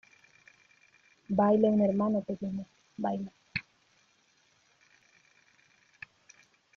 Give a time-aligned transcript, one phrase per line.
[1.29, 2.65] Baila un hermano pequeña,
[3.03, 3.31] baila